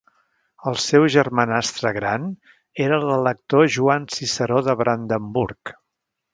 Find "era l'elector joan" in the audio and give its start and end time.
2.87-4.11